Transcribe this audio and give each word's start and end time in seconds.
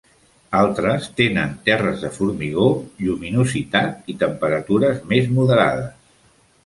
Altres 0.59 1.09
tenen 1.19 1.51
terres 1.67 2.01
de 2.05 2.09
formigó, 2.15 2.65
lluminositat 3.09 4.11
i 4.15 4.17
temperatures 4.25 5.05
més 5.13 5.31
moderades. 5.37 5.95